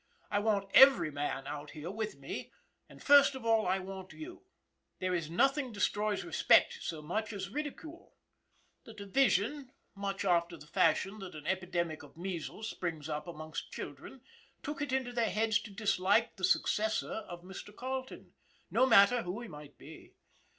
[0.31, 2.51] I want every man out here with me,
[2.89, 4.41] and first of all I want you.
[4.97, 8.15] There is nothing destroys respect so much as ridicule.
[8.83, 14.21] The division, much after the fashion that an epidemic of measles springs up amongst children,
[14.63, 17.71] took it into their heads to dislike the successor of Mr.
[17.75, 18.33] Carleton,
[18.71, 20.15] no matter who he might be.